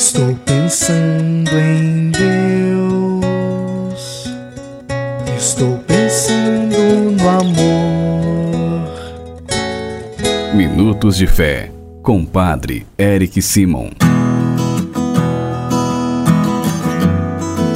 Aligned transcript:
Estou 0.00 0.34
pensando 0.46 1.50
em 1.58 2.10
Deus. 2.10 3.20
Estou 5.36 5.76
pensando 5.86 6.74
no 7.20 7.28
amor. 7.28 8.88
Minutos 10.54 11.18
de 11.18 11.26
Fé, 11.26 11.70
com 12.02 12.24
Padre 12.24 12.86
Eric 12.98 13.42
Simon. 13.42 13.90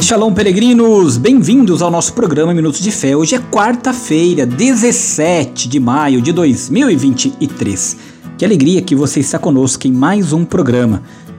Shalom, 0.01 0.33
peregrinos! 0.33 1.19
Bem-vindos 1.19 1.83
ao 1.83 1.91
nosso 1.91 2.15
programa 2.15 2.55
Minutos 2.55 2.81
de 2.81 2.91
Fé. 2.91 3.15
Hoje 3.15 3.35
é 3.35 3.39
quarta-feira, 3.39 4.47
17 4.47 5.69
de 5.69 5.79
maio 5.79 6.23
de 6.23 6.33
2023. 6.33 8.15
Que 8.39 8.47
alegria 8.47 8.81
que 8.81 8.97
você 8.97 9.21
está 9.21 9.39
conosco 9.39 9.87
em 9.87 9.93
mais 9.93 10.33
um 10.33 10.43
programa. 10.43 11.03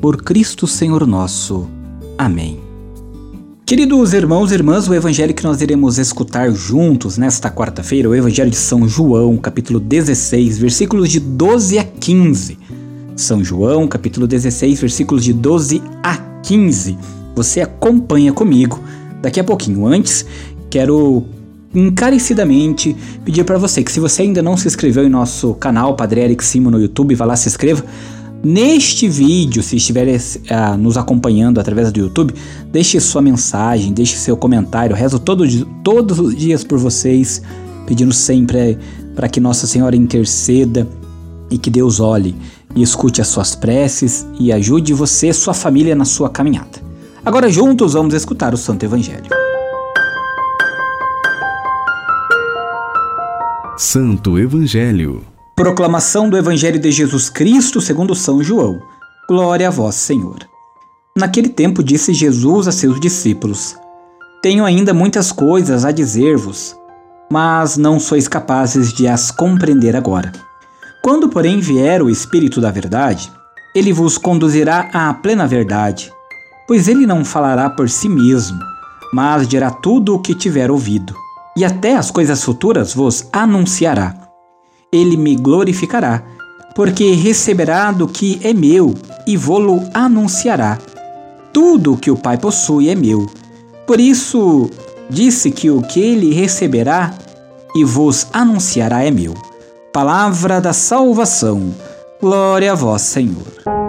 Por 0.00 0.22
Cristo 0.22 0.66
Senhor 0.66 1.06
nosso. 1.06 1.68
Amém. 2.16 2.58
Queridos 3.66 4.14
irmãos 4.14 4.50
e 4.50 4.54
irmãs, 4.54 4.88
o 4.88 4.94
evangelho 4.94 5.34
que 5.34 5.44
nós 5.44 5.60
iremos 5.60 5.98
escutar 5.98 6.50
juntos 6.52 7.18
nesta 7.18 7.50
quarta-feira, 7.50 8.08
o 8.08 8.14
evangelho 8.14 8.50
de 8.50 8.56
São 8.56 8.88
João, 8.88 9.36
capítulo 9.36 9.78
16, 9.78 10.56
versículos 10.56 11.10
de 11.10 11.20
12 11.20 11.78
a 11.78 11.84
15. 11.84 12.58
São 13.14 13.44
João, 13.44 13.86
capítulo 13.86 14.26
16, 14.26 14.80
versículos 14.80 15.22
de 15.22 15.34
12 15.34 15.82
a 16.02 16.16
15. 16.44 16.96
Você 17.36 17.60
acompanha 17.60 18.32
comigo 18.32 18.80
daqui 19.20 19.38
a 19.38 19.44
pouquinho. 19.44 19.86
Antes, 19.86 20.24
quero 20.70 21.26
encarecidamente 21.74 22.96
pedir 23.22 23.44
para 23.44 23.58
você 23.58 23.84
que 23.84 23.92
se 23.92 24.00
você 24.00 24.22
ainda 24.22 24.40
não 24.40 24.56
se 24.56 24.66
inscreveu 24.66 25.04
em 25.04 25.10
nosso 25.10 25.52
canal 25.56 25.94
Padre 25.94 26.22
Eric 26.22 26.42
Simo 26.42 26.70
no 26.70 26.80
YouTube, 26.80 27.14
vá 27.14 27.26
lá 27.26 27.36
se 27.36 27.50
inscreva. 27.50 27.84
Neste 28.42 29.06
vídeo, 29.06 29.62
se 29.62 29.76
estiver 29.76 30.08
uh, 30.08 30.76
nos 30.78 30.96
acompanhando 30.96 31.60
através 31.60 31.92
do 31.92 32.00
YouTube, 32.00 32.34
deixe 32.72 32.98
sua 32.98 33.20
mensagem, 33.20 33.92
deixe 33.92 34.16
seu 34.16 34.34
comentário. 34.34 34.96
Rezo 34.96 35.18
todo, 35.18 35.44
todos 35.84 36.18
os 36.18 36.34
dias 36.34 36.64
por 36.64 36.78
vocês, 36.78 37.42
pedindo 37.86 38.14
sempre 38.14 38.78
para 39.14 39.28
que 39.28 39.40
Nossa 39.40 39.66
Senhora 39.66 39.94
interceda 39.94 40.88
e 41.50 41.58
que 41.58 41.68
Deus 41.68 42.00
olhe 42.00 42.34
e 42.74 42.82
escute 42.82 43.20
as 43.20 43.28
suas 43.28 43.54
preces 43.54 44.26
e 44.38 44.50
ajude 44.52 44.94
você 44.94 45.28
e 45.28 45.34
sua 45.34 45.52
família 45.52 45.94
na 45.94 46.06
sua 46.06 46.30
caminhada. 46.30 46.80
Agora 47.22 47.50
juntos 47.50 47.92
vamos 47.92 48.14
escutar 48.14 48.54
o 48.54 48.56
Santo 48.56 48.84
Evangelho. 48.84 49.28
Santo 53.76 54.38
Evangelho. 54.38 55.29
Proclamação 55.60 56.30
do 56.30 56.38
Evangelho 56.38 56.80
de 56.80 56.90
Jesus 56.90 57.28
Cristo 57.28 57.82
segundo 57.82 58.14
São 58.14 58.42
João. 58.42 58.80
Glória 59.28 59.68
a 59.68 59.70
vós, 59.70 59.94
Senhor. 59.94 60.38
Naquele 61.14 61.50
tempo 61.50 61.84
disse 61.84 62.14
Jesus 62.14 62.66
a 62.66 62.72
seus 62.72 62.98
discípulos: 62.98 63.76
Tenho 64.40 64.64
ainda 64.64 64.94
muitas 64.94 65.30
coisas 65.30 65.84
a 65.84 65.92
dizer-vos, 65.92 66.74
mas 67.30 67.76
não 67.76 68.00
sois 68.00 68.26
capazes 68.26 68.90
de 68.90 69.06
as 69.06 69.30
compreender 69.30 69.94
agora. 69.94 70.32
Quando, 71.02 71.28
porém, 71.28 71.60
vier 71.60 72.02
o 72.02 72.08
Espírito 72.08 72.58
da 72.58 72.70
Verdade, 72.70 73.30
ele 73.74 73.92
vos 73.92 74.16
conduzirá 74.16 74.88
à 74.94 75.12
plena 75.12 75.46
verdade 75.46 76.10
pois 76.70 76.86
ele 76.86 77.04
não 77.04 77.24
falará 77.24 77.68
por 77.68 77.90
si 77.90 78.08
mesmo, 78.08 78.60
mas 79.12 79.48
dirá 79.48 79.72
tudo 79.72 80.14
o 80.14 80.20
que 80.20 80.36
tiver 80.36 80.70
ouvido, 80.70 81.16
e 81.56 81.64
até 81.64 81.96
as 81.96 82.12
coisas 82.12 82.44
futuras 82.44 82.94
vos 82.94 83.28
anunciará. 83.32 84.19
Ele 84.92 85.16
me 85.16 85.36
glorificará, 85.36 86.22
porque 86.74 87.12
receberá 87.12 87.92
do 87.92 88.08
que 88.08 88.40
é 88.42 88.52
meu 88.52 88.94
e 89.26 89.36
vô-lo 89.36 89.82
anunciará. 89.94 90.78
Tudo 91.52 91.94
o 91.94 91.96
que 91.96 92.10
o 92.10 92.16
Pai 92.16 92.38
possui 92.38 92.88
é 92.88 92.94
meu. 92.94 93.26
Por 93.86 94.00
isso 94.00 94.70
disse 95.08 95.50
que 95.50 95.70
o 95.70 95.82
que 95.82 96.00
ele 96.00 96.32
receberá 96.32 97.14
e 97.74 97.84
vos 97.84 98.26
anunciará 98.32 99.04
é 99.04 99.10
meu. 99.10 99.34
Palavra 99.92 100.60
da 100.60 100.72
salvação. 100.72 101.74
Glória 102.20 102.72
a 102.72 102.74
vós, 102.74 103.02
Senhor. 103.02 103.79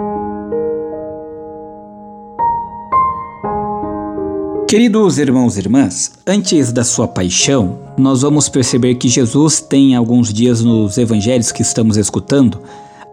Queridos 4.72 5.18
irmãos 5.18 5.58
e 5.58 5.60
irmãs, 5.60 6.12
antes 6.26 6.72
da 6.72 6.82
sua 6.82 7.06
paixão, 7.06 7.78
nós 7.98 8.22
vamos 8.22 8.48
perceber 8.48 8.94
que 8.94 9.06
Jesus 9.06 9.60
tem 9.60 9.94
alguns 9.94 10.32
dias 10.32 10.62
nos 10.62 10.96
evangelhos 10.96 11.52
que 11.52 11.60
estamos 11.60 11.98
escutando 11.98 12.58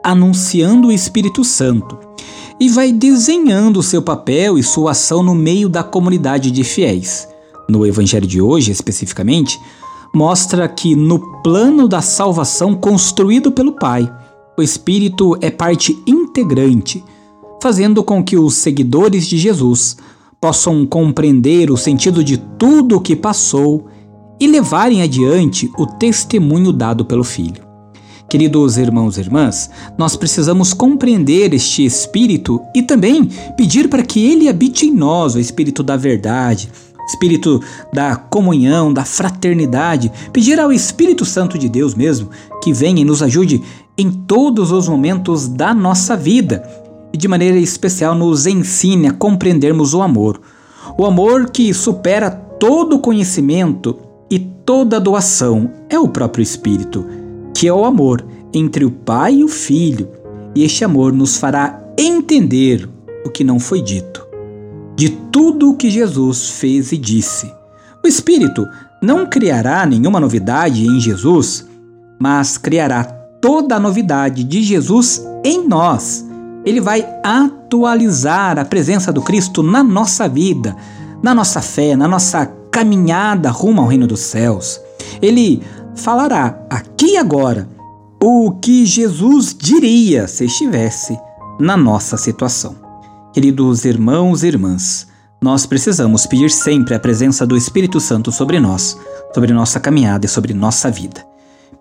anunciando 0.01 0.87
o 0.87 0.91
Espírito 0.93 1.43
Santo 1.43 1.99
e 2.61 2.69
vai 2.69 2.93
desenhando 2.93 3.83
seu 3.83 4.01
papel 4.01 4.57
e 4.57 4.63
sua 4.63 4.91
ação 4.91 5.21
no 5.21 5.35
meio 5.35 5.67
da 5.67 5.83
comunidade 5.83 6.49
de 6.49 6.63
fiéis. 6.63 7.27
No 7.69 7.85
evangelho 7.85 8.25
de 8.25 8.39
hoje, 8.39 8.71
especificamente, 8.71 9.59
mostra 10.15 10.65
que 10.65 10.95
no 10.95 11.41
plano 11.43 11.89
da 11.89 12.01
salvação 12.01 12.73
construído 12.73 13.51
pelo 13.51 13.73
Pai, 13.73 14.09
o 14.57 14.61
Espírito 14.61 15.37
é 15.41 15.51
parte 15.51 16.01
integrante, 16.07 17.03
fazendo 17.61 18.01
com 18.01 18.23
que 18.23 18.37
os 18.37 18.53
seguidores 18.53 19.27
de 19.27 19.37
Jesus 19.37 19.97
possam 20.41 20.85
compreender 20.85 21.69
o 21.69 21.77
sentido 21.77 22.23
de 22.23 22.37
tudo 22.37 22.97
o 22.97 23.01
que 23.01 23.15
passou 23.15 23.87
e 24.39 24.47
levarem 24.47 25.01
adiante 25.01 25.69
o 25.77 25.85
testemunho 25.85 26.71
dado 26.71 27.03
pelo 27.03 27.23
Filho. 27.23 27.67
Queridos 28.29 28.77
irmãos 28.77 29.17
e 29.17 29.21
irmãs, 29.21 29.69
nós 29.97 30.15
precisamos 30.15 30.71
compreender 30.73 31.53
este 31.53 31.83
Espírito 31.83 32.61
e 32.75 32.81
também 32.81 33.25
pedir 33.57 33.89
para 33.89 34.03
que 34.03 34.23
ele 34.23 34.47
habite 34.47 34.85
em 34.85 34.93
nós, 34.93 35.35
o 35.35 35.39
Espírito 35.39 35.81
da 35.81 35.97
verdade, 35.97 36.69
Espírito 37.07 37.59
da 37.91 38.15
comunhão, 38.15 38.93
da 38.93 39.03
fraternidade, 39.03 40.11
pedir 40.31 40.59
ao 40.59 40.71
Espírito 40.71 41.25
Santo 41.25 41.57
de 41.57 41.67
Deus 41.67 41.95
mesmo 41.95 42.29
que 42.63 42.71
venha 42.71 43.01
e 43.01 43.05
nos 43.05 43.23
ajude 43.23 43.63
em 43.97 44.11
todos 44.11 44.71
os 44.71 44.87
momentos 44.87 45.47
da 45.47 45.73
nossa 45.73 46.15
vida 46.15 46.63
e 47.13 47.17
de 47.17 47.27
maneira 47.27 47.57
especial 47.57 48.15
nos 48.15 48.45
ensine 48.45 49.07
a 49.07 49.13
compreendermos 49.13 49.93
o 49.93 50.01
amor. 50.01 50.39
O 50.97 51.05
amor 51.05 51.49
que 51.49 51.73
supera 51.73 52.29
todo 52.29 52.99
conhecimento 52.99 53.97
e 54.29 54.39
toda 54.39 54.99
doação 54.99 55.71
é 55.89 55.97
o 55.97 56.07
próprio 56.07 56.43
Espírito, 56.43 57.05
que 57.53 57.67
é 57.67 57.73
o 57.73 57.85
amor 57.85 58.25
entre 58.53 58.85
o 58.85 58.91
Pai 58.91 59.35
e 59.35 59.43
o 59.43 59.47
Filho, 59.47 60.09
e 60.55 60.63
este 60.63 60.83
amor 60.83 61.13
nos 61.13 61.37
fará 61.37 61.79
entender 61.97 62.87
o 63.25 63.29
que 63.29 63.43
não 63.43 63.59
foi 63.59 63.81
dito, 63.81 64.25
de 64.95 65.09
tudo 65.09 65.71
o 65.71 65.75
que 65.75 65.89
Jesus 65.89 66.49
fez 66.49 66.91
e 66.91 66.97
disse. 66.97 67.51
O 68.03 68.07
Espírito 68.07 68.67
não 69.01 69.25
criará 69.25 69.85
nenhuma 69.85 70.19
novidade 70.19 70.85
em 70.85 70.99
Jesus, 70.99 71.67
mas 72.19 72.57
criará 72.57 73.03
toda 73.03 73.75
a 73.75 73.79
novidade 73.79 74.43
de 74.43 74.61
Jesus 74.61 75.25
em 75.43 75.67
nós 75.67 76.28
ele 76.65 76.81
vai 76.81 77.05
atualizar 77.23 78.59
a 78.59 78.65
presença 78.65 79.11
do 79.11 79.21
Cristo 79.21 79.63
na 79.63 79.83
nossa 79.83 80.27
vida, 80.27 80.75
na 81.21 81.33
nossa 81.33 81.61
fé, 81.61 81.95
na 81.95 82.07
nossa 82.07 82.45
caminhada 82.71 83.49
rumo 83.49 83.81
ao 83.81 83.87
reino 83.87 84.07
dos 84.07 84.21
céus. 84.21 84.79
Ele 85.21 85.61
falará 85.95 86.59
aqui 86.69 87.13
e 87.13 87.17
agora 87.17 87.67
o 88.21 88.51
que 88.51 88.85
Jesus 88.85 89.55
diria 89.57 90.27
se 90.27 90.45
estivesse 90.45 91.17
na 91.59 91.75
nossa 91.75 92.17
situação. 92.17 92.75
Queridos 93.33 93.85
irmãos 93.85 94.43
e 94.43 94.47
irmãs, 94.47 95.07
nós 95.41 95.65
precisamos 95.65 96.25
pedir 96.25 96.51
sempre 96.51 96.95
a 96.95 96.99
presença 96.99 97.45
do 97.45 97.55
Espírito 97.55 97.99
Santo 97.99 98.31
sobre 98.31 98.59
nós, 98.59 98.97
sobre 99.33 99.53
nossa 99.53 99.79
caminhada 99.79 100.25
e 100.25 100.29
sobre 100.29 100.53
nossa 100.53 100.91
vida. 100.91 101.28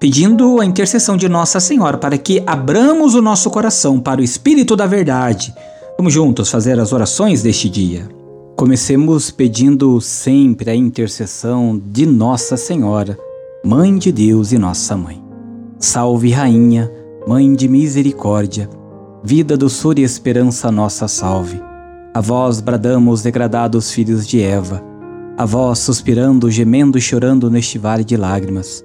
Pedindo 0.00 0.60
a 0.60 0.64
intercessão 0.64 1.16
de 1.16 1.28
Nossa 1.28 1.58
Senhora 1.58 1.98
para 1.98 2.16
que 2.16 2.40
abramos 2.46 3.16
o 3.16 3.22
nosso 3.22 3.50
coração 3.50 3.98
para 3.98 4.20
o 4.20 4.24
Espírito 4.24 4.76
da 4.76 4.86
Verdade. 4.86 5.52
Vamos 5.96 6.12
juntos 6.12 6.48
fazer 6.52 6.78
as 6.78 6.92
orações 6.92 7.42
deste 7.42 7.68
dia. 7.68 8.08
Comecemos 8.56 9.32
pedindo 9.32 10.00
sempre 10.00 10.70
a 10.70 10.74
intercessão 10.74 11.82
de 11.84 12.06
Nossa 12.06 12.56
Senhora, 12.56 13.18
Mãe 13.64 13.98
de 13.98 14.12
Deus 14.12 14.52
e 14.52 14.58
Nossa 14.58 14.96
Mãe. 14.96 15.20
Salve, 15.80 16.30
Rainha, 16.30 16.88
Mãe 17.26 17.52
de 17.52 17.66
Misericórdia, 17.66 18.70
vida, 19.24 19.56
doçura 19.56 19.98
e 19.98 20.04
esperança 20.04 20.70
nossa 20.70 21.08
salve. 21.08 21.60
A 22.14 22.20
vós 22.20 22.60
bradamos, 22.60 23.22
degradados 23.22 23.90
filhos 23.90 24.28
de 24.28 24.40
Eva, 24.40 24.80
a 25.36 25.44
vós 25.44 25.80
suspirando, 25.80 26.48
gemendo 26.52 26.96
e 26.96 27.00
chorando 27.00 27.50
neste 27.50 27.78
vale 27.78 28.04
de 28.04 28.16
lágrimas. 28.16 28.84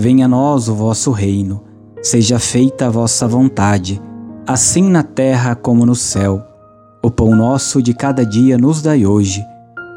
Venha 0.00 0.24
a 0.24 0.28
nós 0.28 0.66
o 0.66 0.74
vosso 0.74 1.10
reino. 1.10 1.62
Seja 2.00 2.38
feita 2.38 2.86
a 2.86 2.90
vossa 2.90 3.28
vontade, 3.28 4.00
assim 4.46 4.88
na 4.88 5.02
terra 5.02 5.54
como 5.54 5.84
no 5.84 5.94
céu. 5.94 6.42
O 7.04 7.10
pão 7.10 7.36
nosso 7.36 7.82
de 7.82 7.92
cada 7.92 8.24
dia 8.24 8.56
nos 8.56 8.80
dai 8.80 9.04
hoje. 9.04 9.44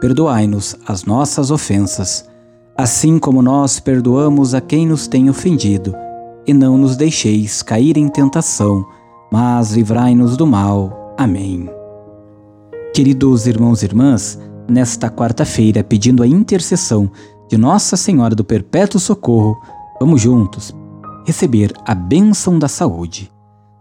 Perdoai-nos 0.01 0.75
as 0.85 1.05
nossas 1.05 1.51
ofensas, 1.51 2.29
assim 2.77 3.17
como 3.17 3.41
nós 3.41 3.79
perdoamos 3.79 4.53
a 4.53 4.59
quem 4.59 4.85
nos 4.85 5.07
tem 5.07 5.29
ofendido. 5.29 5.95
E 6.45 6.53
não 6.53 6.77
nos 6.77 6.97
deixeis 6.97 7.61
cair 7.61 7.95
em 7.95 8.09
tentação, 8.09 8.85
mas 9.31 9.71
livrai-nos 9.71 10.35
do 10.35 10.45
mal. 10.45 11.15
Amém. 11.17 11.69
Queridos 12.93 13.47
irmãos 13.47 13.81
e 13.81 13.85
irmãs, 13.85 14.37
nesta 14.67 15.09
quarta-feira, 15.09 15.81
pedindo 15.81 16.21
a 16.21 16.27
intercessão 16.27 17.09
de 17.49 17.57
Nossa 17.57 17.95
Senhora 17.95 18.35
do 18.35 18.43
Perpétuo 18.43 18.99
Socorro, 18.99 19.55
vamos 19.99 20.21
juntos 20.21 20.73
receber 21.25 21.73
a 21.85 21.95
bênção 21.95 22.59
da 22.59 22.67
saúde. 22.67 23.31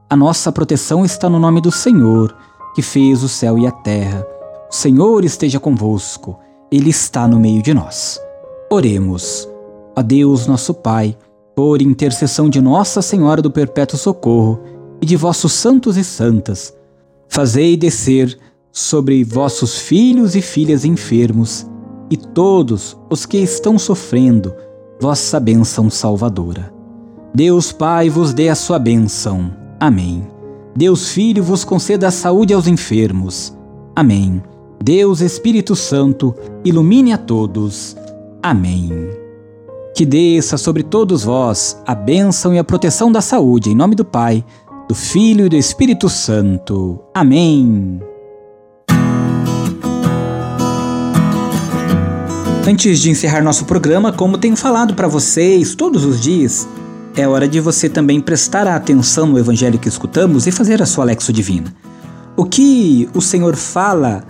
A 0.09 0.17
nossa 0.17 0.53
proteção 0.53 1.05
está 1.05 1.29
no 1.29 1.39
nome 1.39 1.61
do 1.61 1.73
Senhor, 1.73 2.37
que 2.75 2.83
fez 2.83 3.23
o 3.23 3.29
céu 3.29 3.59
e 3.59 3.67
a 3.67 3.71
terra. 3.71 4.27
O 4.71 4.75
Senhor 4.75 5.25
esteja 5.25 5.59
convosco, 5.59 6.39
Ele 6.71 6.91
está 6.91 7.27
no 7.27 7.39
meio 7.39 7.63
de 7.63 7.75
nós. 7.75 8.21
Oremos. 8.71 9.49
A 9.95 10.01
Deus, 10.01 10.47
nosso 10.47 10.73
Pai, 10.73 11.17
por 11.55 11.83
intercessão 11.83 12.49
de 12.49 12.61
Nossa 12.61 13.03
Senhora 13.03 13.43
do 13.43 13.51
Perpétuo 13.51 13.99
Socorro 13.99 14.61
e 15.01 15.07
de 15.07 15.17
vossos 15.17 15.53
santos 15.53 15.97
e 15.99 16.05
santas, 16.05 16.75
fazei 17.29 17.77
descer 17.77 18.39
sobre 18.71 19.23
vossos 19.23 19.79
filhos 19.79 20.35
e 20.35 20.41
filhas 20.41 20.85
enfermos 20.85 21.67
e 22.11 22.17
todos 22.17 22.97
os 23.11 23.27
que 23.27 23.37
estão 23.37 23.79
sofrendo 23.79 24.55
vossa 25.03 25.41
bênção 25.41 25.91
salvadora. 25.91 26.73
Deus 27.35 27.73
Pai 27.73 28.09
vos 28.09 28.33
dê 28.33 28.49
a 28.49 28.55
sua 28.55 28.79
bênção. 28.79 29.53
Amém. 29.81 30.25
Deus 30.77 31.09
Filho 31.09 31.43
vos 31.43 31.65
conceda 31.65 32.07
a 32.07 32.11
saúde 32.13 32.55
aos 32.55 32.69
enfermos. 32.69 33.53
Amém. 33.97 34.41
Deus 34.81 35.21
Espírito 35.21 35.75
Santo 35.75 36.33
ilumine 36.65 37.13
a 37.13 37.19
todos. 37.19 37.97
Amém. 38.41 38.93
Que 39.93 40.07
desça 40.07 40.57
sobre 40.57 40.85
todos 40.85 41.25
vós 41.25 41.83
a 41.85 41.97
bênção 41.97 42.55
e 42.55 42.59
a 42.61 42.65
proteção 42.65 43.11
da 43.11 43.21
saúde, 43.21 43.71
em 43.71 43.75
nome 43.75 43.97
do 43.97 44.05
Pai, 44.05 44.45
do 44.89 44.95
Filho 44.95 45.47
e 45.47 45.49
do 45.49 45.57
Espírito 45.57 46.09
Santo. 46.09 47.01
Amém. 47.13 48.01
Antes 52.65 53.01
de 53.01 53.11
encerrar 53.11 53.43
nosso 53.43 53.65
programa, 53.65 54.13
como 54.13 54.39
tenho 54.39 54.55
falado 54.55 54.95
para 54.95 55.09
vocês 55.09 55.75
todos 55.75 56.05
os 56.05 56.21
dias, 56.21 56.69
é 57.17 57.27
hora 57.27 57.49
de 57.49 57.59
você 57.59 57.89
também 57.89 58.21
prestar 58.21 58.69
atenção 58.69 59.27
no 59.27 59.37
evangelho 59.37 59.81
que 59.81 59.89
escutamos 59.89 60.47
e 60.47 60.53
fazer 60.53 60.81
a 60.81 60.87
sua 60.87 61.05
lexo 61.05 61.33
divina. 61.33 61.75
O 62.37 62.45
que 62.45 63.09
o 63.15 63.21
Senhor 63.21 63.57
fala 63.57 64.25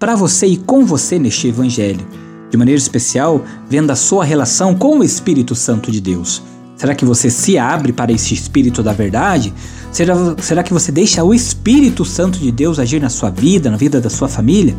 para 0.00 0.16
você 0.16 0.48
e 0.48 0.56
com 0.56 0.84
você 0.84 1.16
neste 1.16 1.46
evangelho, 1.46 2.04
de 2.50 2.56
maneira 2.56 2.78
especial, 2.78 3.44
vendo 3.70 3.92
a 3.92 3.96
sua 3.96 4.24
relação 4.24 4.74
com 4.74 4.98
o 4.98 5.04
Espírito 5.04 5.54
Santo 5.54 5.88
de 5.92 6.00
Deus. 6.00 6.42
Será 6.76 6.92
que 6.92 7.04
você 7.04 7.30
se 7.30 7.56
abre 7.56 7.92
para 7.92 8.10
esse 8.10 8.34
Espírito 8.34 8.82
da 8.82 8.92
verdade? 8.92 9.54
Será, 9.92 10.14
será 10.42 10.64
que 10.64 10.72
você 10.72 10.90
deixa 10.90 11.22
o 11.22 11.32
Espírito 11.32 12.04
Santo 12.04 12.40
de 12.40 12.50
Deus 12.50 12.80
agir 12.80 13.00
na 13.00 13.08
sua 13.08 13.30
vida, 13.30 13.70
na 13.70 13.76
vida 13.76 14.00
da 14.00 14.10
sua 14.10 14.28
família? 14.28 14.76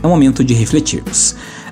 É 0.00 0.06
o 0.06 0.10
momento 0.10 0.44
de 0.44 0.54
refletirmos. 0.54 1.34